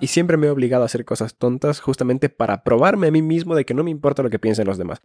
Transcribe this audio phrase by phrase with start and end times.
[0.00, 3.54] y siempre me he obligado a hacer cosas tontas justamente para probarme a mí mismo
[3.54, 5.00] de que no me importa lo que piensen los demás.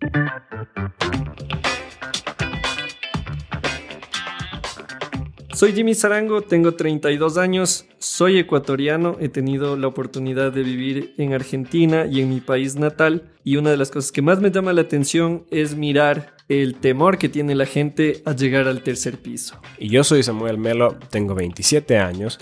[5.54, 11.33] Soy Jimmy Zarango, tengo 32 años, soy ecuatoriano, he tenido la oportunidad de vivir en
[11.33, 14.73] Argentina y en mi país natal y una de las cosas que más me llama
[14.73, 19.62] la atención es mirar el temor que tiene la gente a llegar al tercer piso.
[19.77, 22.39] Y yo soy Samuel Melo, tengo 27 años,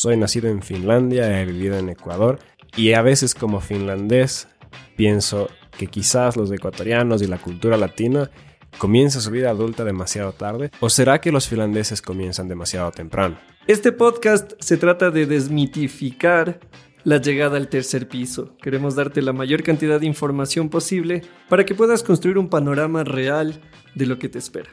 [0.00, 2.38] soy nacido en Finlandia, he vivido en Ecuador
[2.74, 4.48] y a veces como finlandés
[4.96, 8.30] pienso que quizás los ecuatorianos y la cultura latina
[8.78, 10.70] ¿Comienza su vida adulta demasiado tarde?
[10.78, 13.36] ¿O será que los finlandeses comienzan demasiado temprano?
[13.66, 16.60] Este podcast se trata de desmitificar
[17.02, 18.56] la llegada al tercer piso.
[18.62, 23.60] Queremos darte la mayor cantidad de información posible para que puedas construir un panorama real
[23.96, 24.70] de lo que te espera.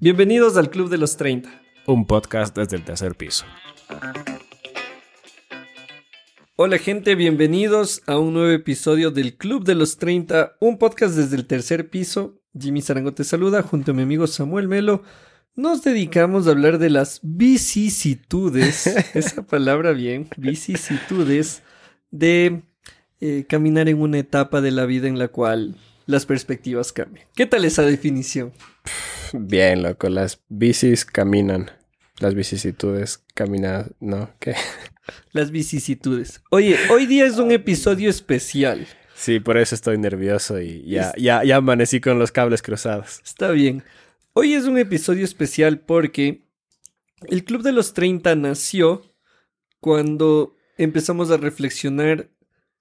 [0.00, 1.62] Bienvenidos al Club de los 30.
[1.86, 3.46] Un podcast desde el tercer piso.
[6.56, 11.34] Hola gente, bienvenidos a un nuevo episodio del Club de los 30, un podcast desde
[11.34, 12.40] el tercer piso.
[12.56, 15.02] Jimmy Zarango te saluda junto a mi amigo Samuel Melo.
[15.56, 21.62] Nos dedicamos a hablar de las vicisitudes, esa palabra bien, vicisitudes,
[22.12, 22.62] de
[23.20, 27.26] eh, caminar en una etapa de la vida en la cual las perspectivas cambian.
[27.34, 28.52] ¿Qué tal esa definición?
[29.32, 31.70] Bien, loco, las bicis caminan.
[32.20, 34.30] Las vicisitudes caminan, ¿no?
[34.38, 34.54] ¿Qué?
[35.32, 36.42] Las vicisitudes.
[36.50, 38.86] Oye, hoy día es un episodio especial.
[39.14, 43.20] Sí, por eso estoy nervioso y ya, ya, ya amanecí con los cables cruzados.
[43.24, 43.84] Está bien.
[44.32, 46.42] Hoy es un episodio especial porque
[47.28, 49.02] el Club de los 30 nació
[49.80, 52.28] cuando empezamos a reflexionar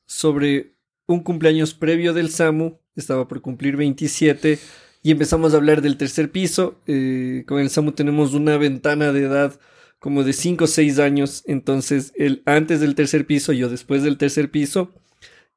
[0.06, 0.76] sobre
[1.06, 4.60] un cumpleaños previo del SAMU, estaba por cumplir 27,
[5.04, 6.80] y empezamos a hablar del tercer piso.
[6.88, 9.60] Eh, con el SAMU tenemos una ventana de edad
[10.00, 14.18] como de 5 o 6 años, entonces él antes del tercer piso, yo después del
[14.18, 14.94] tercer piso,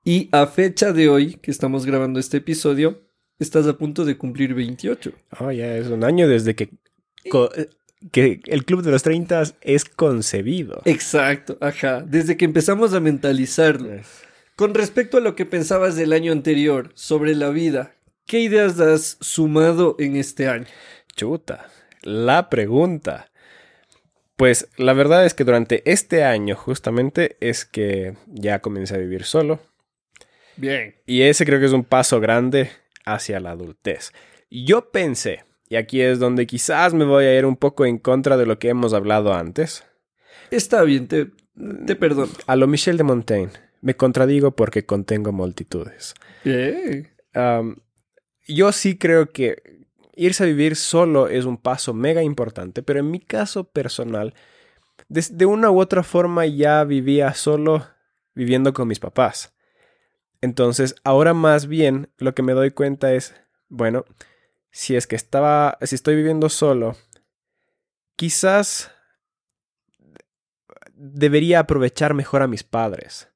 [0.04, 3.02] y a fecha de hoy que estamos grabando este episodio,
[3.40, 5.12] estás a punto de cumplir 28.
[5.40, 6.70] Oh, ya es un año desde que,
[8.12, 10.80] que el Club de los 30 es concebido.
[10.84, 14.00] Exacto, ajá, desde que empezamos a mentalizarlo.
[14.54, 17.95] Con respecto a lo que pensabas del año anterior sobre la vida,
[18.26, 20.66] ¿qué ideas has sumado en este año?
[21.14, 21.68] Chuta,
[22.02, 23.30] la pregunta.
[24.36, 29.24] Pues la verdad es que durante este año justamente es que ya comencé a vivir
[29.24, 29.60] solo.
[30.56, 30.94] Bien.
[31.06, 32.70] Y ese creo que es un paso grande
[33.06, 34.12] hacia la adultez.
[34.50, 38.36] Yo pensé, y aquí es donde quizás me voy a ir un poco en contra
[38.36, 39.84] de lo que hemos hablado antes.
[40.50, 41.30] Está bien, te,
[41.86, 42.32] te perdono.
[42.46, 46.14] A lo Michel de Montaigne, me contradigo porque contengo multitudes.
[46.44, 47.08] Bien.
[48.46, 53.10] Yo sí creo que irse a vivir solo es un paso mega importante, pero en
[53.10, 54.34] mi caso personal,
[55.08, 57.86] de, una u otra forma ya vivía solo
[58.34, 59.54] viviendo con mis papás.
[60.40, 63.34] Entonces, ahora más bien lo que me doy cuenta es,
[63.68, 64.04] bueno,
[64.70, 66.96] si es que estaba, si estoy viviendo solo,
[68.16, 68.90] quizás
[70.92, 73.28] debería aprovechar mejor a mis padres.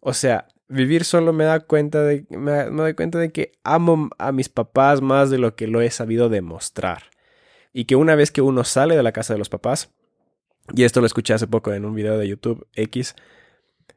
[0.00, 4.32] O sea, vivir solo me da cuenta de me, doy cuenta de que amo a
[4.32, 7.04] mis papás más de lo que lo he sabido demostrar.
[7.72, 9.90] Y que una vez que uno sale de la casa de los papás,
[10.74, 13.14] y esto lo escuché hace poco en un video de YouTube X,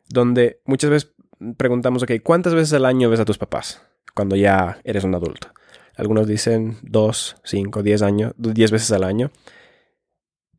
[0.10, 1.14] donde muchas veces
[1.58, 3.82] preguntamos, ok, ¿cuántas veces al año ves a tus papás
[4.14, 5.50] cuando ya eres un adulto?
[5.96, 9.32] Algunos dicen dos, cinco, diez años, diez veces al año.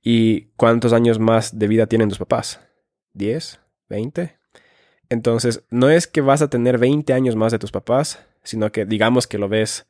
[0.02, 2.60] ¿Y cuántos años más de vida tienen tus papás?
[3.12, 3.60] ¿Diez?
[3.88, 4.41] ¿Veinte?
[5.12, 8.86] Entonces, no es que vas a tener 20 años más de tus papás, sino que
[8.86, 9.86] digamos que lo ves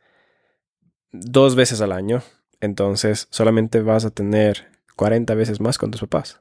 [1.12, 2.24] dos veces al año.
[2.60, 4.66] Entonces, solamente vas a tener
[4.96, 6.40] 40 veces más con tus papás.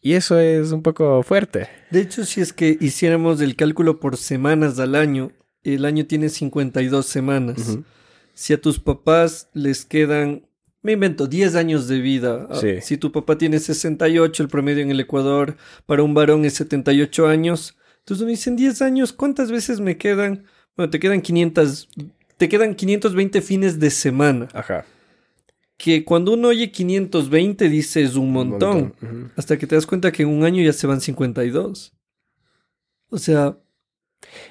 [0.00, 1.68] Y eso es un poco fuerte.
[1.90, 5.30] De hecho, si es que hiciéramos el cálculo por semanas al año,
[5.62, 7.76] el año tiene 52 semanas.
[8.32, 10.46] Si a tus papás les quedan
[10.82, 12.48] me invento 10 años de vida.
[12.50, 15.56] Ah, si tu papá tiene 68, el promedio en el Ecuador
[15.86, 17.76] para un varón es 78 años.
[18.00, 20.44] Entonces me dicen 10 años, ¿cuántas veces me quedan?
[20.76, 21.88] Bueno, te quedan 500,
[22.36, 24.48] te quedan 520 fines de semana.
[24.52, 24.84] Ajá.
[25.76, 28.76] Que cuando uno oye 520 dices un montón.
[28.76, 29.32] Un montón.
[29.36, 31.92] Hasta que te das cuenta que en un año ya se van 52.
[33.08, 33.56] O sea...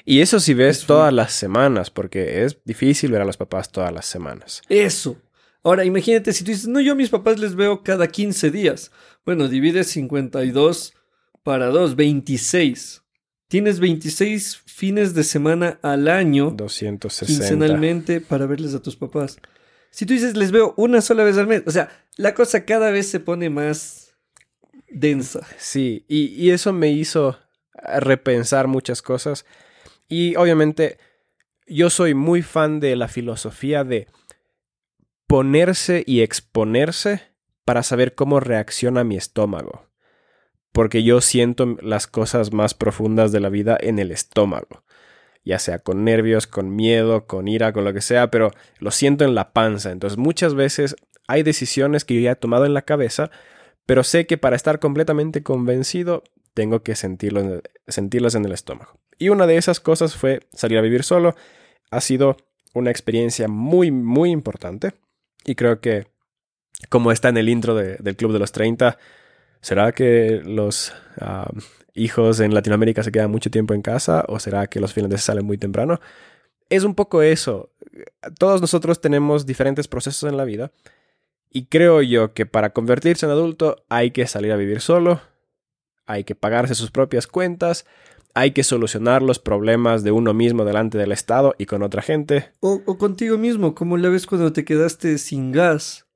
[0.04, 3.94] Y eso si ves todas las semanas, porque es difícil ver a los papás todas
[3.94, 4.62] las semanas.
[4.68, 5.18] Eso.
[5.64, 8.92] Ahora, imagínate si tú dices, no, yo a mis papás les veo cada 15 días.
[9.26, 10.94] Bueno, divide 52
[11.44, 13.04] para 2, 26.
[13.48, 16.52] Tienes 26 fines de semana al año.
[16.52, 17.26] 260.
[17.26, 19.38] Quincenalmente para verles a tus papás.
[19.92, 21.64] Si tú dices, les veo una sola vez al mes.
[21.66, 24.16] O sea, la cosa cada vez se pone más...
[24.90, 25.46] densa.
[25.58, 27.38] Sí, y, y eso me hizo
[28.00, 29.46] repensar muchas cosas.
[30.08, 30.98] Y obviamente
[31.68, 34.08] yo soy muy fan de la filosofía de
[35.32, 37.22] ponerse y exponerse
[37.64, 39.86] para saber cómo reacciona mi estómago.
[40.74, 44.84] Porque yo siento las cosas más profundas de la vida en el estómago.
[45.46, 49.24] Ya sea con nervios, con miedo, con ira, con lo que sea, pero lo siento
[49.24, 49.92] en la panza.
[49.92, 50.98] Entonces muchas veces
[51.30, 53.32] hay decisiones que yo ya he tomado en la cabeza,
[53.86, 59.00] pero sé que para estar completamente convencido tengo que sentirlo, sentirlas en el estómago.
[59.18, 61.38] Y una de esas cosas fue salir a vivir solo.
[61.90, 62.36] Ha sido
[62.74, 64.92] una experiencia muy, muy importante.
[65.46, 66.08] Y creo que,
[66.90, 68.98] como está en el intro del Club de los 30,
[69.62, 71.50] ¿será que los ah,
[71.94, 75.46] hijos en Latinoamérica se quedan mucho tiempo en casa o será que los finlandeses salen
[75.46, 76.00] muy temprano?
[76.70, 77.72] Es un poco eso.
[78.40, 80.72] Todos nosotros tenemos diferentes procesos en la vida
[81.50, 85.22] y creo yo que para convertirse en adulto hay que salir a vivir solo,
[86.06, 87.86] hay que pagarse sus propias cuentas,
[88.34, 92.52] hay que solucionar los problemas de uno mismo delante del Estado y con otra gente.
[92.60, 96.08] O, contigo mismo, como la vez cuando te quedaste sin gas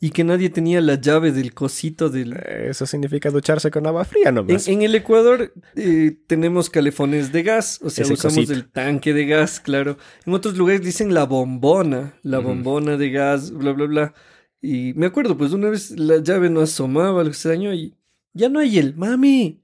[0.00, 2.34] y que nadie tenía la llave del cosito del...
[2.34, 4.68] Eso significa ducharse con agua fría nomás.
[4.68, 9.60] En, el Ecuador eh, tenemos calefones de gas, o sea, usamos el tanque de gas,
[9.60, 9.96] claro.
[10.26, 14.14] En otros lugares dicen la bombona, la bombona de gas, bla, bla, bla.
[14.60, 17.94] Y me acuerdo, pues una vez la llave no asomaba al extraño y
[18.34, 19.62] ya no hay el mami.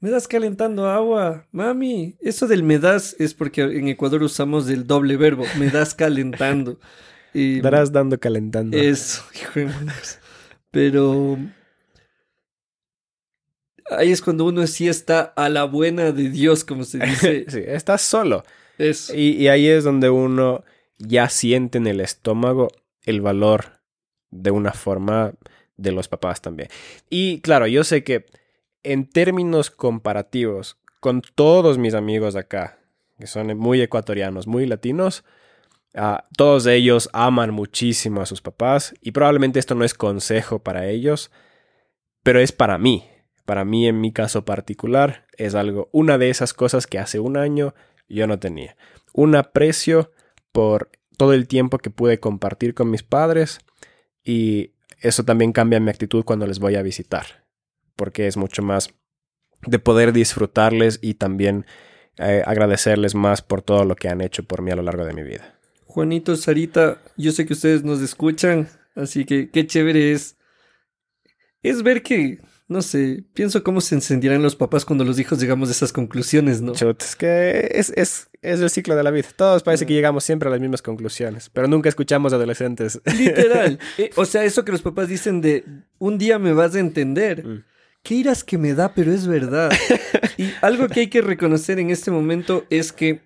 [0.00, 2.16] Me das calentando agua, mami.
[2.20, 6.78] Eso del me das es porque en Ecuador usamos el doble verbo, me das calentando.
[7.34, 8.76] Y Darás dando calentando.
[8.76, 9.70] Eso, hijo de
[10.70, 11.36] Pero
[13.90, 17.44] ahí es cuando uno sí está a la buena de Dios, como se dice.
[17.48, 18.44] sí, estás solo.
[18.78, 19.14] Eso.
[19.14, 20.64] Y, y ahí es donde uno
[20.96, 22.68] ya siente en el estómago
[23.02, 23.80] el valor
[24.30, 25.34] de una forma
[25.76, 26.70] de los papás también.
[27.10, 28.24] Y claro, yo sé que
[28.88, 32.78] en términos comparativos con todos mis amigos de acá,
[33.18, 35.24] que son muy ecuatorianos, muy latinos,
[35.94, 40.86] uh, todos ellos aman muchísimo a sus papás y probablemente esto no es consejo para
[40.86, 41.30] ellos,
[42.22, 43.04] pero es para mí.
[43.44, 47.36] Para mí, en mi caso particular, es algo, una de esas cosas que hace un
[47.36, 47.74] año
[48.08, 48.74] yo no tenía.
[49.12, 50.12] Un aprecio
[50.50, 53.60] por todo el tiempo que pude compartir con mis padres
[54.24, 57.44] y eso también cambia mi actitud cuando les voy a visitar,
[57.98, 58.94] porque es mucho más
[59.66, 61.66] de poder disfrutarles y también
[62.16, 65.12] eh, agradecerles más por todo lo que han hecho por mí a lo largo de
[65.12, 65.58] mi vida.
[65.84, 70.36] Juanito, Sarita, yo sé que ustedes nos escuchan, así que qué chévere es,
[71.62, 75.70] es ver que no sé, pienso cómo se encendirán los papás cuando los hijos llegamos
[75.70, 76.74] a esas conclusiones, ¿no?
[76.74, 79.26] Chut, es que es, es, es, el ciclo de la vida.
[79.34, 83.00] Todos parece que llegamos siempre a las mismas conclusiones, pero nunca escuchamos adolescentes.
[83.18, 83.78] Literal.
[83.98, 85.64] Eh, o sea, eso que los papás dicen de
[85.98, 87.44] un día me vas a entender.
[87.44, 87.64] Mm.
[88.08, 89.70] Qué iras que me da, pero es verdad.
[90.38, 93.20] y algo que hay que reconocer en este momento es que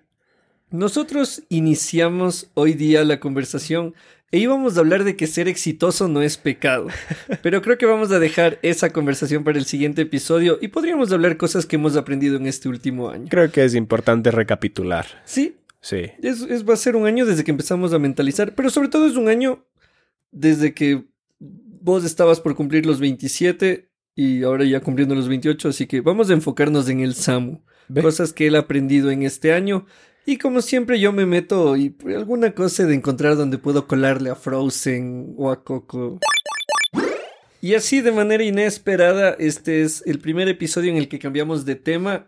[0.71, 3.95] nosotros iniciamos hoy día la conversación
[4.29, 6.87] e íbamos a hablar de que ser exitoso no es pecado.
[7.41, 11.37] Pero creo que vamos a dejar esa conversación para el siguiente episodio y podríamos hablar
[11.37, 13.27] cosas que hemos aprendido en este último año.
[13.29, 15.05] Creo que es importante recapitular.
[15.23, 15.55] Sí.
[15.79, 16.11] Sí.
[16.21, 19.07] Es, es, va a ser un año desde que empezamos a mentalizar, pero sobre todo
[19.07, 19.65] es un año
[20.29, 21.05] desde que
[21.39, 26.29] vos estabas por cumplir los 27 y ahora ya cumpliendo los 28, así que vamos
[26.29, 27.61] a enfocarnos en el SAMU.
[28.01, 29.85] Cosas que él ha aprendido en este año
[30.25, 34.35] y como siempre yo me meto y alguna cosa de encontrar donde puedo colarle a
[34.35, 36.19] Frozen o a Coco.
[37.59, 41.75] Y así de manera inesperada, este es el primer episodio en el que cambiamos de
[41.75, 42.27] tema.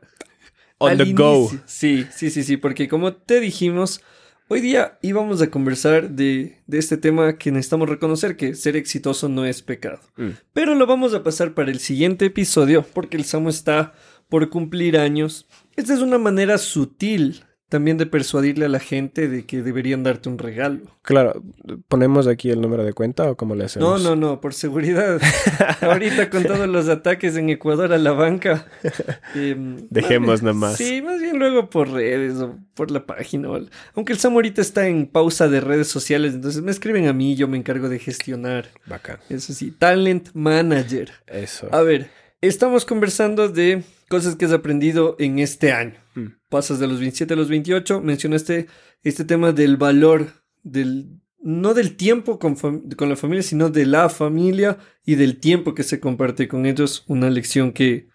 [0.78, 1.50] On the go.
[1.66, 4.02] Sí, sí, sí, sí, porque como te dijimos,
[4.48, 9.30] hoy día íbamos a conversar de, de este tema que necesitamos reconocer que ser exitoso
[9.30, 10.00] no es pecado.
[10.18, 10.30] Mm.
[10.54, 13.94] Pero lo vamos a pasar para el siguiente episodio porque el Samo está
[14.30, 15.48] por cumplir años.
[15.76, 20.30] Esta es una manera sutil también de persuadirle a la gente de que deberían darte
[20.30, 20.82] un regalo.
[21.02, 21.42] Claro,
[21.88, 24.04] ¿ponemos aquí el número de cuenta o cómo le hacemos?
[24.04, 25.20] No, no, no, por seguridad.
[25.82, 28.68] Ahorita con todos los ataques en Ecuador a la banca.
[29.36, 30.78] Em, Dejemos nada más.
[30.78, 33.50] Sí, más bien luego por redes o por la página.
[33.96, 37.34] Aunque el Sam ahorita está en pausa de redes sociales, entonces me escriben a mí
[37.34, 38.70] y yo me encargo de gestionar.
[38.86, 39.20] Bacán.
[39.30, 41.12] Eso sí, Talent Manager.
[41.28, 41.68] Eso.
[41.72, 42.10] A ver,
[42.42, 45.96] estamos conversando de cosas que has aprendido en este año.
[46.16, 46.28] Mm.
[46.50, 48.68] Pasas de los 27 a los 28, mencionaste
[49.04, 54.10] este tema del valor, del, no del tiempo con, con, la familia, sino de la
[54.10, 57.04] familia y del tiempo que se comparte con ellos.
[57.08, 58.08] Una lección que,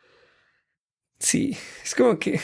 [1.19, 2.41] sí, es como que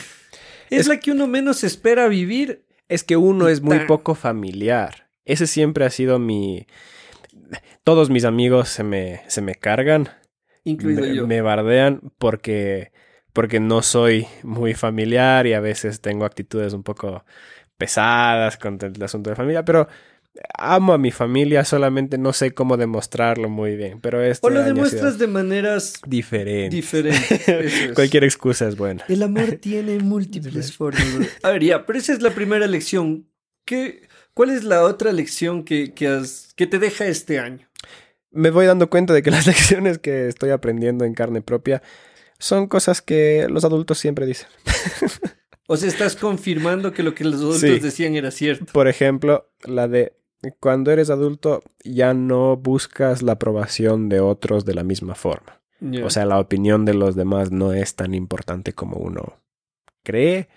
[0.69, 2.63] es, la que uno menos espera vivir.
[2.89, 5.09] Es que uno es muy poco familiar.
[5.25, 6.67] Ese siempre ha sido mi...
[7.83, 10.09] Todos mis amigos se me, se me cargan
[10.63, 11.27] Incluido me, yo.
[11.27, 12.91] me bardean porque,
[13.37, 17.23] porque no soy muy familiar y a veces tengo actitudes un poco
[17.77, 19.87] pesadas con el asunto de familia, pero
[20.57, 24.01] amo a mi familia, solamente no sé cómo demostrarlo muy bien.
[24.01, 26.75] Pero este O lo demuestras de maneras diferente.
[26.75, 27.47] diferentes.
[27.47, 27.93] Es.
[27.93, 29.05] Cualquier excusa es buena.
[29.07, 31.05] El amor tiene múltiples formas.
[31.43, 33.27] A ver, ya, pero esa es la primera lección.
[33.65, 37.67] ¿Qué, ¿Cuál es la otra lección que, que, has, que te deja este año?
[38.31, 41.83] Me voy dando cuenta de que las lecciones que estoy aprendiendo en carne propia
[42.39, 44.47] son cosas que los adultos siempre dicen.
[45.69, 47.79] O sea, estás confirmando que lo que los adultos Sí.
[47.79, 48.71] decían era cierto.
[48.71, 50.13] Por ejemplo, la de
[50.61, 55.59] cuando eres adulto ya no buscas la aprobación de otros de la misma forma.
[56.05, 59.41] O sea, la opinión de los demás no es tan importante como uno
[60.03, 60.47] cree,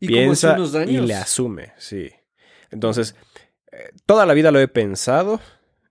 [0.00, 2.10] y piensa y le asume, sí.
[2.70, 3.16] Entonces,
[3.72, 5.40] eh, toda la vida lo he pensado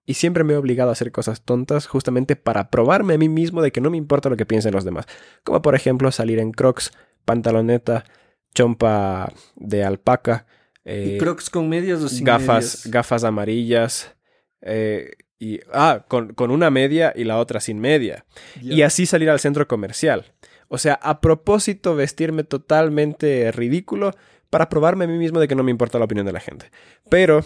[0.08, 3.62] y siempre me he obligado a hacer cosas tontas justamente para probarme a mí mismo
[3.62, 5.06] de que no me importa lo que piensen los demás.
[5.44, 6.92] Como por ejemplo salir en crocs,
[7.26, 8.06] pantaloneta,
[8.56, 10.48] chompa de alpaca,
[10.86, 12.88] ¿Y eh, crocs con medias o sin gafas, medias?
[12.88, 14.16] gafas amarillas
[14.62, 18.26] eh, y ah, con, con una media y la otra sin media.
[18.62, 20.34] Y así salir al centro comercial.
[20.70, 24.16] O sea, a propósito vestirme totalmente ridículo
[24.50, 26.72] para probarme a mí mismo de que no me importa la opinión de la gente.
[27.10, 27.46] Pero,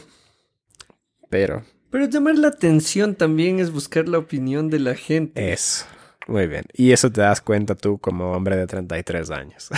[1.29, 5.51] pero, Pero llamar la atención también es buscar la opinión de la gente.
[5.53, 5.85] es
[6.27, 6.63] muy bien.
[6.73, 9.69] Y eso te das cuenta tú como hombre de 33 años.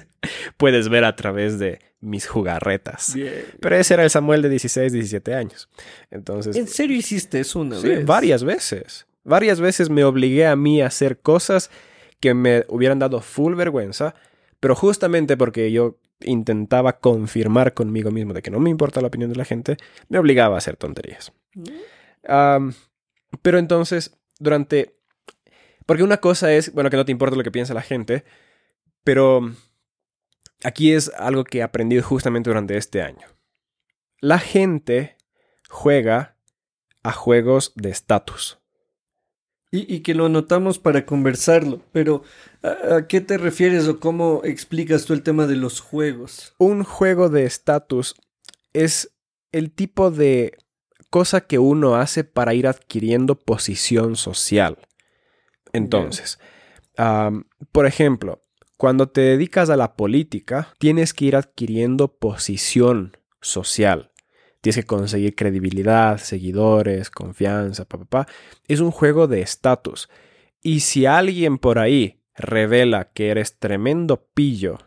[0.56, 3.14] Puedes ver a través de mis jugarretas.
[3.14, 3.44] Bien.
[3.60, 5.68] Pero ese era el Samuel de 16, 17 años.
[6.10, 8.06] Entonces, ¿En serio hiciste eso una Sí, vez?
[8.06, 9.06] varias veces.
[9.24, 11.70] Varias veces me obligué a mí a hacer cosas
[12.20, 14.14] que me hubieran dado full vergüenza,
[14.60, 19.30] pero justamente porque yo intentaba confirmar conmigo mismo de que no me importa la opinión
[19.30, 19.76] de la gente,
[20.08, 21.32] me obligaba a hacer tonterías.
[22.22, 24.96] Pero entonces, durante...
[25.84, 28.24] Porque una cosa es, bueno, que no te importa lo que piensa la gente,
[29.04, 29.52] pero
[30.64, 33.28] aquí es algo que he aprendido justamente durante este año.
[34.20, 35.16] La gente
[35.68, 36.36] juega
[37.02, 38.58] a juegos de estatus.
[39.70, 41.82] Y, y que lo anotamos para conversarlo.
[41.92, 42.22] Pero,
[42.62, 46.54] ¿a, a qué te refieres o cómo explicas tú el tema de los juegos?
[46.58, 48.14] Un juego de estatus
[48.72, 49.12] es
[49.52, 50.56] el tipo de
[51.10, 54.78] cosa que uno hace para ir adquiriendo posición social.
[55.72, 56.38] Entonces,
[57.72, 58.42] por ejemplo,
[58.76, 64.10] cuando te dedicas a la política, tienes que ir adquiriendo posición social.
[64.66, 68.04] Tienes que conseguir credibilidad, seguidores, confianza, papá.
[68.06, 68.32] Pa, pa.
[68.66, 70.08] Es un juego de estatus.
[70.60, 74.78] Y si alguien por ahí revela que eres tremendo pillo,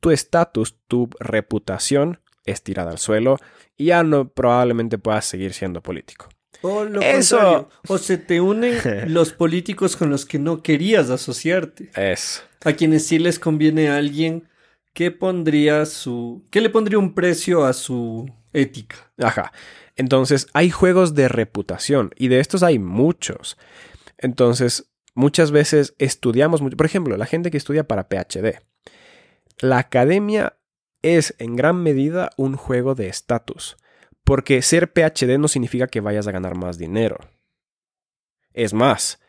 [0.00, 3.36] tu estatus, tu reputación es tirada al suelo
[3.76, 6.30] y ya no probablemente puedas seguir siendo político.
[6.62, 8.78] O lo Eso- o se te unen
[9.12, 11.90] los políticos con los que no querías asociarte.
[11.94, 12.42] Es.
[12.64, 14.48] A quienes sí les conviene a alguien
[14.94, 16.46] que pondría su...
[16.50, 18.96] que le pondría un precio a su ética.
[19.18, 19.52] Ajá.
[19.96, 23.58] Entonces, hay juegos de reputación y de estos hay muchos.
[24.16, 26.76] Entonces, muchas veces estudiamos mucho.
[26.76, 28.60] Por ejemplo, la gente que estudia para PhD.
[29.58, 30.56] La academia
[31.02, 33.76] es en gran medida un juego de estatus.
[34.24, 37.18] Porque ser PhD no significa que vayas a ganar más dinero.
[38.52, 39.20] Es más,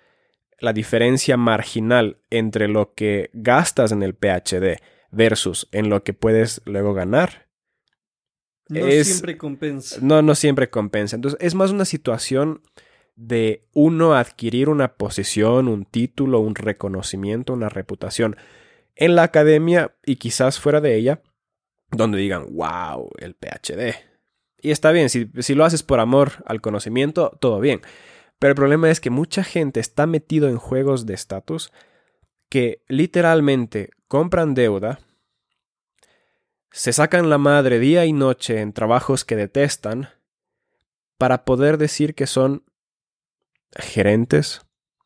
[0.60, 6.62] la diferencia marginal entre lo que gastas en el PhD versus en lo que puedes
[6.66, 7.49] luego ganar
[8.70, 10.00] No Es- siempre compensa.
[10.02, 11.16] no, no siempre compensa.
[11.16, 12.62] Entonces, es más una situación
[13.16, 18.38] de uno adquirir una posición, un título, un reconocimiento, una reputación
[18.96, 21.22] en la academia y quizás fuera de ella,
[21.92, 23.96] donde digan, wow, el PhD.
[24.62, 27.82] Y está bien, si, si lo haces por amor al conocimiento, todo bien.
[28.40, 31.72] Pero el problema es que mucha gente está metido en juegos de estatus
[32.50, 35.00] que literalmente compran deuda,
[36.72, 40.10] se sacan la madre día y noche en trabajos que detestan
[41.18, 42.64] para poder decir que son
[43.72, 44.62] gerentes,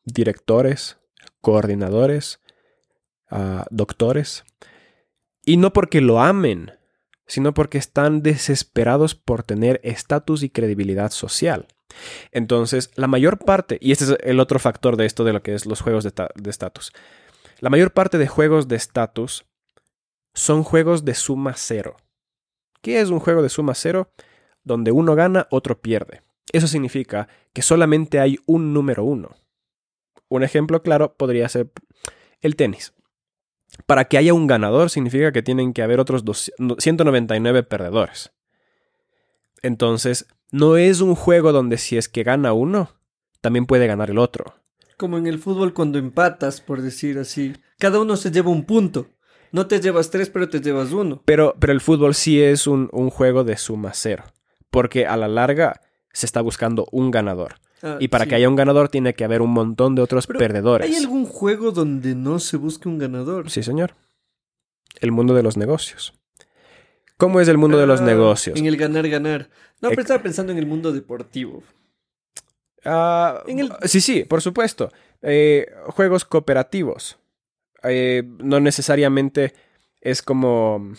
[0.05, 0.97] directores,
[1.41, 2.41] coordinadores,
[3.29, 4.43] ah, doctores.
[5.45, 6.71] Y no porque lo amen,
[7.25, 11.67] sino porque están desesperados por tener estatus y credibilidad social.
[12.31, 15.53] Entonces, la mayor parte, y este es el otro factor de esto de lo que
[15.53, 16.91] es los juegos de ta- de estatus,
[17.59, 19.45] la mayor parte de juegos de estatus
[20.33, 21.97] son juegos de suma cero.
[22.81, 24.11] ¿Qué es un juego de suma cero?
[24.63, 26.21] Donde uno gana, otro pierde.
[26.51, 29.29] Eso significa que solamente hay un número uno.
[30.29, 31.71] Un ejemplo claro podría ser
[32.41, 32.93] el tenis.
[33.85, 38.31] Para que haya un ganador significa que tienen que haber otros dos- 199 perdedores.
[39.61, 42.91] Entonces, no es un juego donde si es que gana uno,
[43.41, 44.55] también puede ganar el otro.
[44.97, 47.53] Como en el fútbol cuando empatas, por decir así.
[47.79, 49.07] Cada uno se lleva un punto.
[49.53, 51.21] No te llevas tres, pero te llevas uno.
[51.25, 54.23] Pero, pero el fútbol sí es un, un juego de suma cero.
[54.71, 55.79] Porque a la larga
[56.11, 57.55] se está buscando un ganador.
[57.83, 58.29] Ah, Y para sí.
[58.29, 60.89] que haya un ganador tiene que haber un montón de otros Pero, perdedores.
[60.89, 63.49] ¿Hay algún juego donde no se busque un ganador?
[63.49, 63.95] Sí, señor.
[64.99, 66.13] El mundo de los negocios.
[67.17, 68.57] ¿Cómo es el mundo de los Ah, negocios?
[68.59, 69.49] En el ganar, ganar.
[69.81, 71.61] No, pero estaba pensando en el mundo deportivo.
[72.85, 74.91] Ah, En el- Sí, sí, por supuesto.
[75.21, 77.17] Eh, juegos cooperativos.
[77.83, 79.53] Eh, no necesariamente
[80.01, 80.93] es como...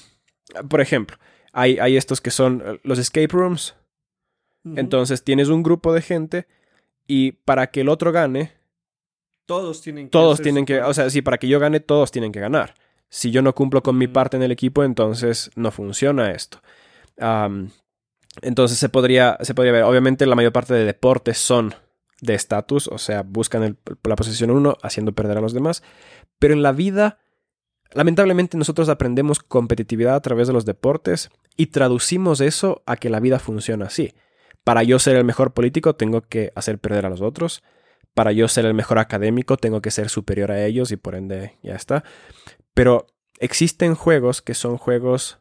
[0.69, 1.17] Por ejemplo,
[1.53, 3.75] hay, hay estos que son eh, los escape rooms.
[4.77, 6.47] Entonces tienes un grupo de gente
[7.07, 8.53] y para que el otro gane,
[9.45, 10.11] todos tienen que.
[10.11, 10.81] todos tienen que...
[10.81, 12.75] O sea, si para que yo gane, todos tienen que ganar.
[13.11, 16.63] Si yo no cumplo con mi parte en el equipo, entonces no funciona esto.
[18.43, 21.75] Entonces se podría, se podría ver, obviamente la mayor parte de deportes son
[22.21, 25.83] de estatus, o sea, buscan la posición uno haciendo perder a los demás.
[26.39, 27.19] Pero en la vida,
[27.93, 33.21] lamentablemente nosotros aprendemos competitividad a través de los deportes y traducimos eso a que la
[33.21, 34.15] vida funciona así.
[34.65, 37.63] Para yo ser el mejor político tengo que hacer perder a los otros.
[38.15, 41.59] Para yo ser el mejor académico tengo que ser superior a ellos y por ende
[41.63, 42.05] ya está.
[42.73, 43.07] Pero
[43.39, 45.39] existen juegos que son juegos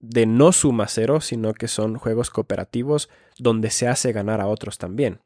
[0.00, 4.78] de no suma cero, sino que son juegos cooperativos donde se hace ganar a otros
[4.78, 5.20] también.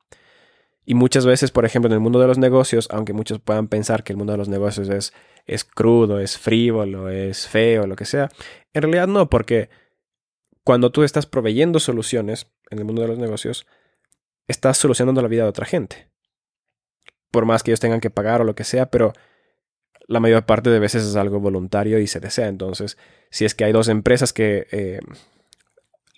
[0.90, 4.04] Y muchas veces, por ejemplo, en el mundo de los negocios, aunque muchos puedan pensar
[4.04, 5.12] que el mundo de los negocios es,
[5.45, 8.30] es crudo, es frívolo, es feo, lo que sea,
[8.73, 9.68] en realidad no, porque
[10.64, 13.66] cuando tú estás proveyendo soluciones en el mundo de los negocios,
[14.47, 16.09] estás solucionando la vida de otra gente.
[17.30, 19.12] Por más que ellos tengan que pagar o lo que sea, pero
[20.07, 22.49] la mayor parte de veces es algo voluntario y se desea.
[22.49, 22.97] Entonces,
[23.28, 25.00] si es que hay dos empresas que eh,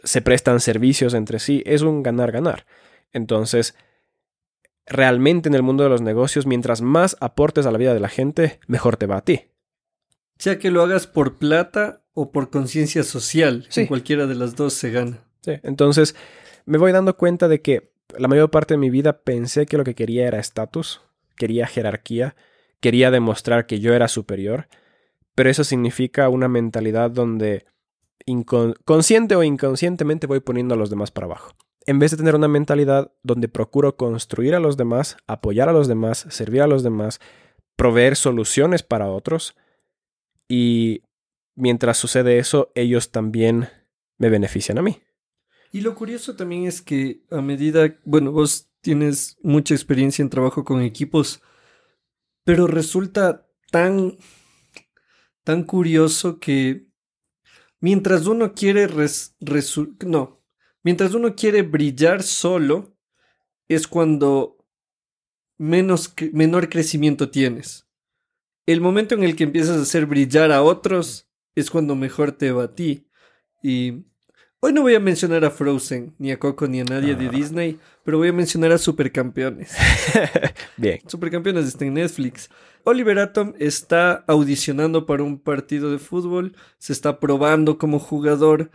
[0.05, 2.67] se prestan servicios entre sí, es un ganar-ganar.
[3.13, 3.75] Entonces,
[4.87, 8.09] realmente en el mundo de los negocios, mientras más aportes a la vida de la
[8.09, 9.47] gente, mejor te va a ti.
[10.39, 13.67] Sea que lo hagas por plata o por conciencia social.
[13.69, 13.83] Sí.
[13.83, 15.25] En cualquiera de las dos se gana.
[15.43, 16.15] Sí, Entonces,
[16.67, 19.85] me voy dando cuenta de que la mayor parte de mi vida pensé que lo
[19.85, 21.03] que quería era estatus,
[21.37, 22.37] quería jerarquía,
[22.81, 24.69] quería demostrar que yo era superior,
[25.35, 27.67] pero eso significa una mentalidad donde
[28.85, 31.53] consciente o inconscientemente voy poniendo a los demás para abajo.
[31.87, 35.89] En vez de tener una mentalidad donde procuro construir a los demás, apoyar a los
[35.89, 37.21] demás, servir a los demás,
[37.77, 39.57] proveer soluciones para otros,
[40.49, 41.03] y
[41.55, 43.69] mientras sucede eso, ellos también
[44.19, 45.01] me benefician a mí.
[45.73, 50.65] Y lo curioso también es que a medida, bueno, vos tienes mucha experiencia en trabajo
[50.65, 51.43] con equipos,
[52.45, 54.19] pero resulta tan,
[55.45, 56.89] tan curioso que
[57.81, 59.37] mientras uno quiere res-
[60.05, 60.40] no,
[60.83, 62.97] mientras uno quiere brillar solo,
[63.69, 64.59] es cuando
[65.59, 67.87] menos, menor crecimiento tienes.
[68.67, 72.53] El momento en el que empiezas a hacer brillar a otros es cuando mejor te
[72.53, 73.07] va a ti.
[73.63, 74.05] Y
[74.63, 77.31] Hoy no voy a mencionar a Frozen, ni a Coco, ni a nadie de Ah.
[77.31, 79.75] Disney, pero voy a mencionar a Supercampeones.
[80.77, 81.01] Bien.
[81.07, 82.51] Supercampeones está en Netflix.
[82.85, 88.71] Oliver Atom está audicionando para un partido de fútbol, se está probando como jugador.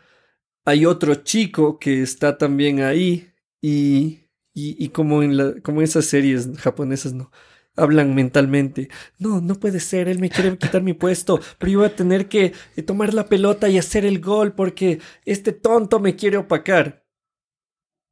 [0.65, 6.49] Hay otro chico que está también ahí y, y, como, en la, como esas series
[6.57, 7.31] japonesas, ¿no?
[7.75, 8.89] Hablan mentalmente.
[9.19, 12.27] No, no puede ser, él me quiere quitar mi puesto, pero yo voy a tener
[12.29, 17.05] que eh, tomar la pelota y hacer el gol porque este tonto me quiere opacar.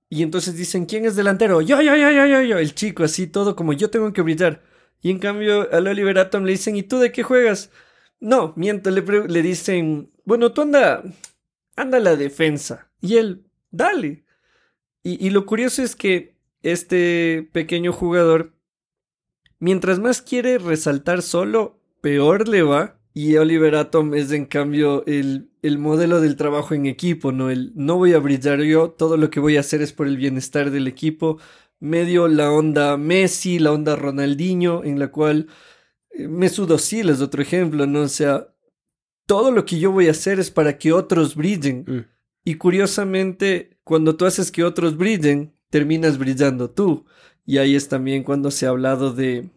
[0.10, 1.62] Y entonces dicen, ¿quién es delantero?
[1.62, 2.58] Yo, yo, yo, yo, yo, yo.
[2.60, 4.62] El chico, así todo como yo tengo que brillar.
[5.02, 7.72] Y en cambio al Oliver Atom le dicen, ¿y tú de qué juegas?
[8.20, 11.04] No, miento, le, le dicen, bueno, tú anda,
[11.76, 12.90] anda la defensa.
[13.02, 14.24] Y él, dale.
[15.04, 18.54] Y, y lo curioso es que este pequeño jugador,
[19.60, 23.00] mientras más quiere resaltar solo, peor le va.
[23.14, 27.52] Y Oliver Atom es en cambio el, el modelo del trabajo en equipo, ¿no?
[27.52, 30.18] El no voy a brillar yo, todo lo que voy a hacer es por el
[30.18, 31.40] bienestar del equipo.
[31.80, 35.48] Medio la onda Messi, la onda Ronaldinho, en la cual
[36.12, 38.02] eh, Mesut Özil es otro ejemplo, ¿no?
[38.02, 38.48] O sea,
[39.34, 41.86] todo lo que yo voy a hacer es para que otros brillen.
[41.88, 42.06] Mm.
[42.46, 47.08] Y curiosamente, cuando tú haces que otros brillen, terminas brillando tú.
[47.44, 49.50] Y ahí es también cuando se ha hablado de,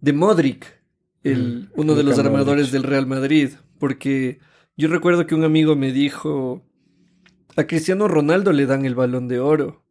[0.00, 0.80] de Modric,
[1.22, 2.72] el, Mm, uno de los armadores Modric.
[2.72, 3.50] del Real Madrid.
[3.78, 4.38] Porque
[4.74, 6.62] yo recuerdo que un amigo me dijo,
[7.56, 9.84] a Cristiano Ronaldo le dan el balón de oro,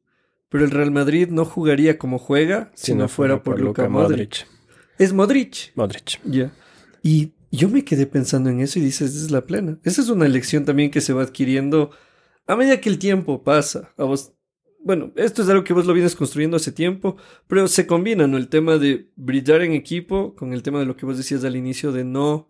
[0.50, 4.48] pero el Real Madrid no jugaría como juega si, no fuera por Luka Modric.
[4.98, 5.72] Es Modric.
[5.76, 6.20] Modric.
[6.24, 6.52] Ya.
[7.04, 9.78] Y yo me quedé pensando en eso y dices, es la plena.
[9.84, 11.92] Esa es una lección también que se va adquiriendo
[12.48, 13.94] a medida que el tiempo pasa.
[14.80, 17.16] Bueno, esto es algo que vos lo vienes construyendo hace tiempo,
[17.48, 18.38] pero se combina, ¿no?
[18.38, 21.56] El tema de brillar en equipo con el tema de lo que vos decías al
[21.56, 22.48] inicio de no...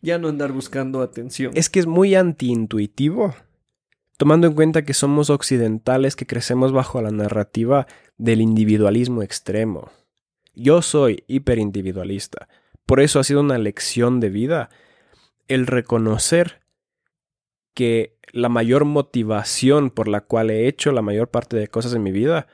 [0.00, 1.52] Ya no andar buscando atención.
[1.56, 3.34] Es que es muy antiintuitivo,
[4.16, 9.90] tomando en cuenta que somos occidentales que crecemos bajo la narrativa del individualismo extremo.
[10.54, 12.48] Yo soy hiperindividualista.
[12.88, 14.70] Por eso ha sido una lección de vida
[15.46, 16.62] el reconocer
[17.74, 22.02] que la mayor motivación por la cual he hecho la mayor parte de cosas en
[22.02, 22.46] mi vida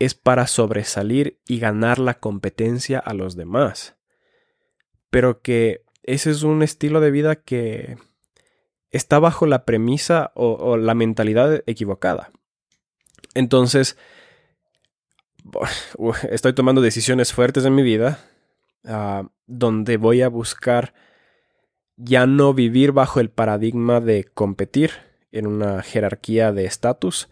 [0.00, 3.94] es para sobresalir y ganar la competencia a los demás.
[5.10, 7.98] Pero que ese es un estilo de vida que
[8.90, 12.32] está bajo la premisa o, la mentalidad equivocada.
[13.34, 13.96] Entonces,
[16.32, 18.18] estoy tomando decisiones fuertes en mi vida
[18.84, 20.94] ah, donde voy a buscar
[21.96, 24.90] ya no vivir bajo el paradigma de competir
[25.30, 27.28] en una jerarquía de estatus,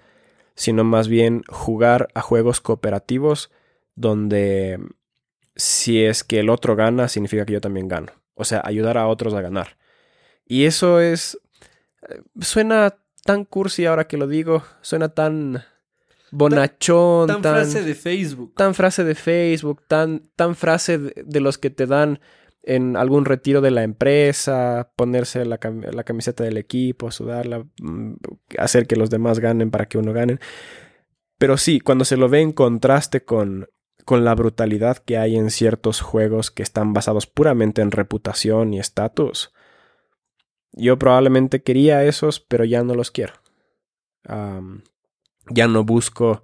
[0.54, 3.50] sino más bien jugar a juegos cooperativos
[3.94, 4.78] donde
[5.56, 8.12] si es que el otro gana, significa que yo también gano.
[8.34, 9.76] O sea, ayudar a otros a ganar.
[10.46, 11.38] Y eso es...
[12.08, 15.62] Eh, suena tan cursi ahora que lo digo, suena tan
[16.30, 18.54] bonachón, tan, frase de Facebook.
[18.54, 22.20] Tan frase de Facebook, tan, tan frase de los que te dan
[22.62, 28.14] en algún retiro de la empresa, ponerse la, camiseta del equipo, sudarla, mm,
[28.58, 30.38] hacer que los demás ganen para que uno gane.
[31.38, 33.68] Pero sí, cuando se lo ve en contraste con,
[34.04, 38.78] con la brutalidad que hay en ciertos juegos que están basados puramente en reputación y
[38.78, 39.52] estatus,
[40.72, 43.34] yo probablemente quería esos, pero ya no los quiero.
[45.48, 46.42] Ya no busco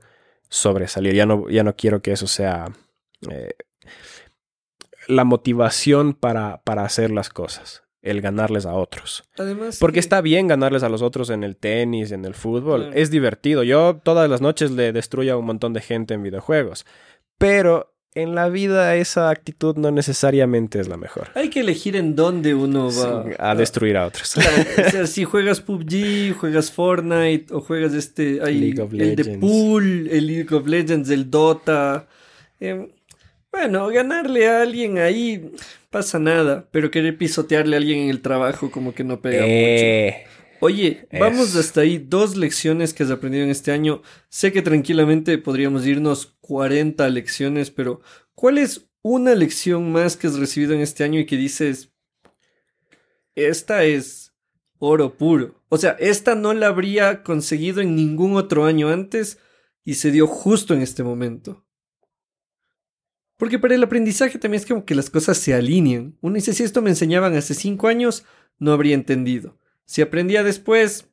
[0.48, 2.66] sobresalir, ya no, ya no quiero que eso sea
[3.30, 3.54] eh,
[5.08, 9.24] la motivación para, para hacer las cosas el ganarles a otros.
[9.36, 12.92] Además, Porque está bien ganarles a los otros en el tenis, en el fútbol.
[12.94, 13.64] Es divertido.
[13.64, 16.86] Yo todas las noches le destruyo a un montón de gente en videojuegos.
[17.36, 21.28] Pero en la vida esa actitud no necesariamente es la mejor.
[21.34, 24.38] Hay que elegir en dónde uno va a, destruir a otros.
[24.38, 30.08] o sea, si juegas PUBG, juegas Fortnite o juegas este League of el de Pool,
[30.10, 32.08] el League of Legends, el Dota.
[32.58, 32.88] Eh,
[33.52, 35.52] bueno, ganarle a alguien ahí
[35.90, 40.35] pasa nada, pero querer pisotearle a alguien en el trabajo como que no pega mucho.
[40.66, 41.98] Oye, vamos hasta ahí.
[41.98, 44.02] Dos lecciones que has aprendido en este año.
[44.28, 48.00] Sé que tranquilamente podríamos irnos 40 lecciones, pero
[48.34, 51.92] ¿cuál es una lección más que has recibido en este año y que dices,
[53.36, 54.34] esta es
[54.78, 55.62] oro puro?
[55.68, 59.38] O sea, esta no la habría conseguido en ningún otro año antes
[59.84, 61.64] y se dio justo en este momento.
[63.36, 66.18] Porque para el aprendizaje también es como que las cosas se alinean.
[66.22, 68.24] Uno dice, si esto me enseñaban hace cinco años,
[68.58, 69.60] no habría entendido.
[69.86, 71.08] Si aprendía después,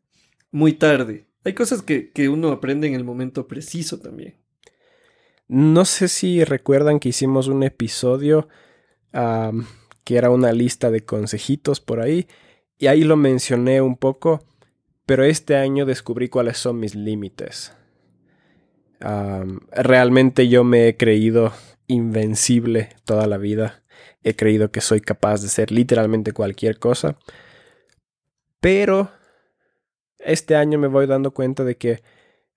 [0.52, 1.28] muy tarde.
[1.46, 4.36] Hay cosas que, uno aprende en el momento preciso también.
[5.48, 8.48] No sé si recuerdan que hicimos un episodio
[10.04, 12.28] que era una lista de consejitos por ahí,
[12.80, 14.44] y ahí lo mencioné un poco,
[15.06, 17.74] pero este año descubrí cuáles son mis límites.
[19.72, 21.54] realmente yo me he creído
[21.88, 23.84] invencible toda la vida.
[24.24, 27.18] He creído que soy capaz de ser literalmente cualquier cosa.
[28.64, 29.12] Pero
[30.20, 32.02] este año me voy dando cuenta de que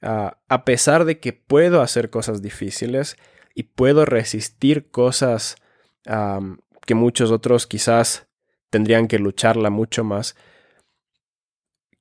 [0.02, 3.16] ah, a pesar de que puedo hacer cosas difíciles
[3.56, 5.56] y puedo resistir cosas
[6.04, 8.28] que muchos otros quizás
[8.70, 10.36] tendrían que lucharla mucho más,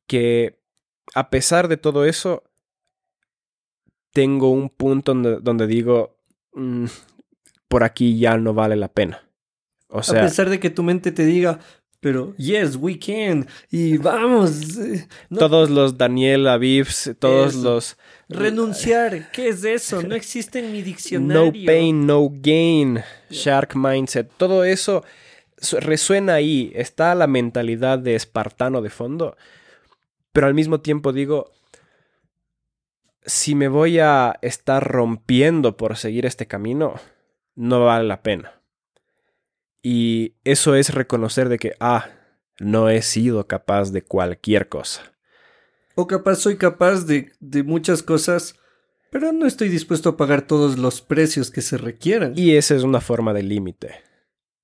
[0.05, 0.61] que
[1.15, 2.43] a pesar de todo eso,
[4.13, 6.19] tengo un punto donde, digo,
[6.53, 6.85] mm,
[7.67, 9.27] por aquí ya no vale la pena.
[9.87, 11.59] O sea, a pesar de que tu mente te diga,
[12.05, 14.77] pero yes, we can, y vamos.
[14.77, 15.07] Eh,
[15.39, 17.97] todos los Daniel Avivs, todos los...
[18.29, 20.03] Renunciar, ¿qué es eso?
[20.03, 21.45] No existe en mi diccionario.
[21.45, 25.03] No pain, no gain, shark mindset, todo eso
[25.79, 29.35] resuena ahí, está la mentalidad de espartano de fondo,
[30.31, 31.53] pero al mismo tiempo digo,
[33.25, 36.99] si me voy a estar rompiendo por seguir este camino,
[37.55, 38.61] no vale la pena.
[39.87, 42.09] Y eso es reconocer de que, ah,
[42.59, 45.13] no he sido capaz de cualquier cosa.
[45.93, 48.55] O capaz soy capaz de, de muchas cosas,
[49.11, 52.33] pero no estoy dispuesto a pagar todos los precios que se requieran.
[52.35, 54.01] Y esa es una forma de límite.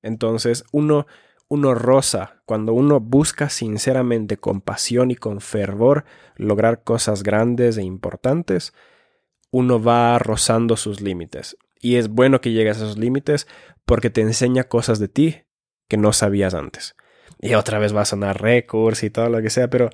[0.01, 1.05] Entonces, uno,
[1.49, 6.03] uno rosa, cuando uno busca sinceramente con pasión y con fervor
[6.35, 8.73] lograr cosas grandes e importantes,
[9.51, 11.57] uno va rozando sus límites.
[11.81, 13.47] Y es bueno que llegues a esos límites
[13.85, 15.43] porque te enseña cosas de ti
[15.89, 16.95] que no sabías antes.
[17.39, 19.89] Y otra vez va a sonar récords y todo lo que sea, pero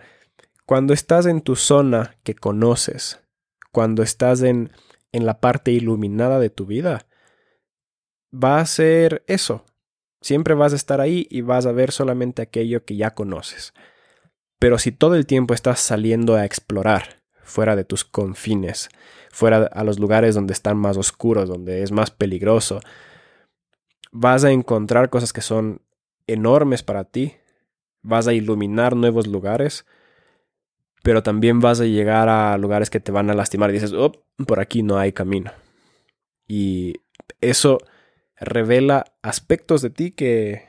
[0.65, 3.21] Cuando estás en tu zona que conoces,
[3.71, 4.71] cuando estás en,
[5.13, 7.08] en la parte iluminada de tu vida,
[8.34, 9.63] va a ser eso.
[10.19, 13.73] Siempre vas a estar ahí y vas a ver solamente aquello que ya conoces.
[14.60, 17.16] Pero si todo el tiempo estás saliendo a explorar
[17.47, 18.89] fuera de tus confines,
[19.31, 22.81] fuera a los lugares donde están más oscuros, donde es más peligroso,
[24.12, 25.81] vas a encontrar cosas que son
[26.27, 27.36] enormes para ti,
[28.01, 29.86] vas a iluminar nuevos lugares,
[31.03, 34.12] pero también vas a llegar a lugares que te van a lastimar y dices, oh,
[34.45, 35.51] por aquí no hay camino.
[36.47, 36.95] Y
[37.39, 37.77] eso
[38.36, 40.67] revela aspectos de ti que,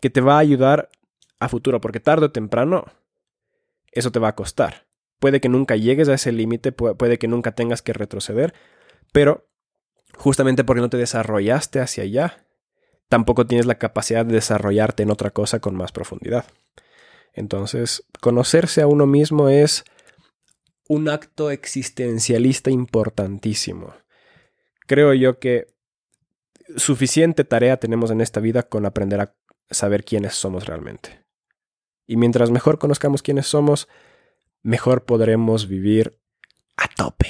[0.00, 0.90] que te va a ayudar
[1.38, 2.86] a futuro, porque tarde o temprano
[3.92, 4.87] eso te va a costar.
[5.18, 8.54] Puede que nunca llegues a ese límite, puede que nunca tengas que retroceder,
[9.12, 9.48] pero
[10.16, 12.46] justamente porque no te desarrollaste hacia allá,
[13.08, 16.46] tampoco tienes la capacidad de desarrollarte en otra cosa con más profundidad.
[17.32, 19.84] Entonces, conocerse a uno mismo es
[20.88, 23.94] un acto existencialista importantísimo.
[24.86, 25.66] Creo yo que
[26.76, 29.34] suficiente tarea tenemos en esta vida con aprender a
[29.70, 31.24] saber quiénes somos realmente.
[32.06, 33.86] Y mientras mejor conozcamos quiénes somos,
[34.62, 36.18] mejor podremos vivir
[36.76, 37.28] a tope.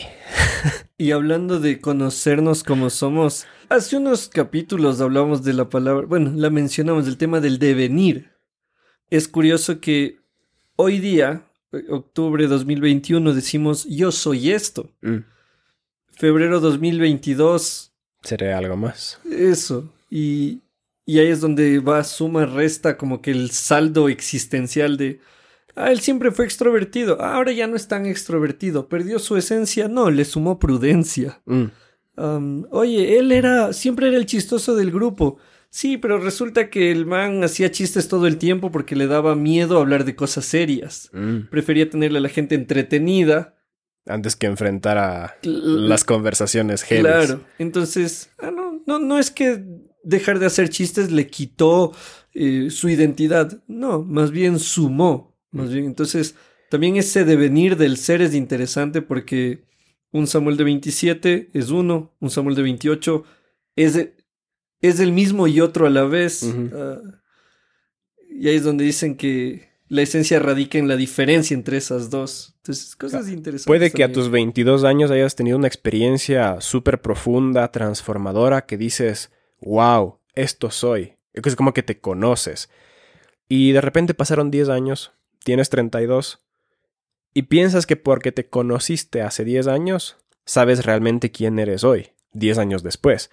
[0.96, 6.50] Y hablando de conocernos como somos, hace unos capítulos hablamos de la palabra, bueno, la
[6.50, 8.32] mencionamos, del tema del devenir.
[9.08, 10.18] Es curioso que
[10.74, 11.44] hoy día,
[11.88, 14.90] octubre 2021, decimos yo soy esto.
[15.02, 15.18] Mm.
[16.10, 17.92] Febrero 2022.
[18.22, 19.20] Seré algo más.
[19.30, 19.92] Eso.
[20.10, 20.62] Y,
[21.06, 25.20] y ahí es donde va suma, resta como que el saldo existencial de
[25.78, 27.18] Ah, él siempre fue extrovertido.
[27.20, 28.88] Ah, ahora ya no es tan extrovertido.
[28.88, 29.86] Perdió su esencia.
[29.86, 31.40] No, le sumó prudencia.
[31.46, 32.64] Mm.
[32.70, 33.72] oye, él era.
[33.72, 35.38] siempre era el chistoso del grupo.
[35.70, 39.78] Sí, pero resulta que el man hacía chistes todo el tiempo porque le daba miedo
[39.78, 41.10] hablar de cosas serias.
[41.12, 41.48] Mm.
[41.50, 43.54] Prefería tenerle a la gente entretenida.
[44.04, 47.02] Antes que enfrentar a las conversaciones heavy.
[47.02, 47.44] Claro.
[47.58, 49.62] Entonces, ah, no, no, no es que
[50.02, 51.92] dejar de hacer chistes le quitó
[52.34, 53.62] eh, su identidad.
[53.68, 55.37] No, más bien sumó.
[55.50, 56.34] Más bien, entonces,
[56.70, 59.64] también ese devenir del ser es interesante porque
[60.12, 63.24] un Samuel de 27 es uno, un Samuel de 28
[63.76, 64.08] es,
[64.80, 66.42] es el mismo y otro a la vez.
[66.74, 67.00] Ah,
[68.30, 72.54] y ahí es donde dicen que la esencia radica en la diferencia entre esas dos.
[72.58, 73.66] Entonces, cosas interesantes.
[73.66, 79.32] Puede que a tus 22 años hayas tenido una experiencia súper profunda, transformadora, que dices,
[79.60, 81.14] wow, esto soy.
[81.32, 82.68] Es como que te conoces.
[83.48, 85.12] Y de repente pasaron 10 años,
[85.44, 86.42] tienes 32
[87.34, 92.58] y piensas que porque te conociste hace 10 años, sabes realmente quién eres hoy, 10
[92.58, 93.30] años después.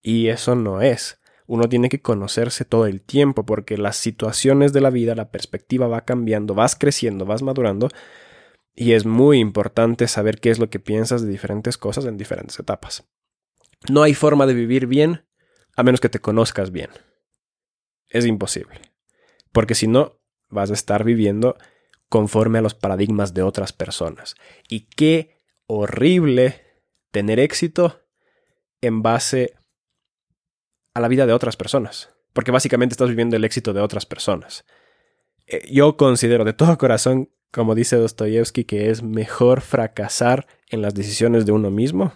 [0.00, 1.20] Y eso no es.
[1.46, 5.86] Uno tiene que conocerse todo el tiempo porque las situaciones de la vida, la perspectiva
[5.86, 7.88] va cambiando, vas creciendo, vas madurando
[8.74, 12.58] y es muy importante saber qué es lo que piensas de diferentes cosas en diferentes
[12.58, 13.04] etapas.
[13.90, 15.26] No hay forma de vivir bien
[15.76, 16.90] a menos que te conozcas bien.
[18.08, 18.80] Es imposible.
[19.52, 20.21] Porque si no,
[20.52, 21.56] vas a estar viviendo
[22.08, 24.36] conforme a los paradigmas de otras personas.
[24.68, 26.60] Y qué horrible
[27.10, 28.02] tener éxito
[28.80, 29.54] en base
[30.94, 32.10] a la vida de otras personas.
[32.32, 34.64] Porque básicamente estás viviendo el éxito de otras personas.
[35.46, 40.94] Eh, yo considero de todo corazón, como dice Dostoyevsky, que es mejor fracasar en las
[40.94, 42.12] decisiones de uno mismo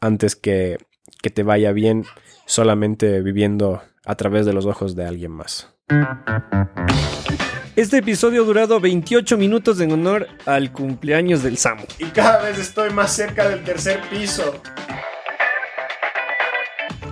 [0.00, 0.78] antes que,
[1.22, 2.04] que te vaya bien
[2.46, 5.75] solamente viviendo a través de los ojos de alguien más.
[7.76, 11.84] Este episodio ha durado 28 minutos en honor al cumpleaños del Samu.
[11.98, 14.60] Y cada vez estoy más cerca del tercer piso.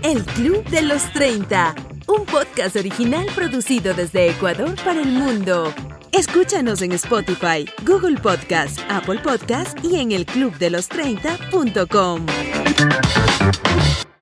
[0.03, 1.73] El Club de los 30,
[2.09, 5.73] un podcast original producido desde Ecuador para el mundo.
[6.13, 12.27] Escúchanos en Spotify, Google Podcast, Apple Podcast y en el elclubdelos30.com.